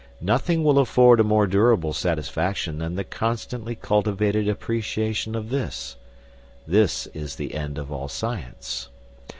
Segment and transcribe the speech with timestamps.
[0.19, 5.95] Nothing will afford a more durable satisfaction than the constantly cultivated appreciation of this.
[6.67, 8.89] It is the end of all science.